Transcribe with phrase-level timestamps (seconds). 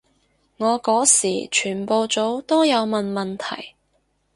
[0.57, 3.75] 我嗰時全部組都有問問題